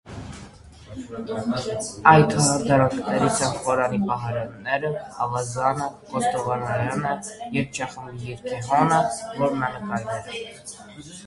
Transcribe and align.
Այդ 2.11 2.31
հարդարանքներից 2.37 3.43
են 3.49 3.53
խորանի 3.67 3.99
պահարանները, 4.07 4.93
ավազանը, 5.27 5.91
խոստովանարանը, 6.13 7.13
երգչախմբի 7.59 8.31
երգեհոնը, 8.35 9.03
որմնանկարները։ 9.45 10.41